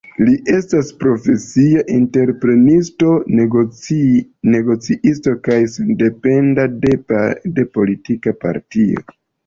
[0.27, 3.11] Li estas profesia entreprenisto,
[3.41, 9.11] negocisto kaj sendependa de politika partio.